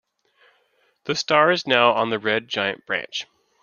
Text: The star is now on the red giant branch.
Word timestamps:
The 1.03 1.13
star 1.13 1.51
is 1.51 1.67
now 1.67 1.91
on 1.93 2.09
the 2.09 2.17
red 2.17 2.47
giant 2.47 2.87
branch. 2.87 3.27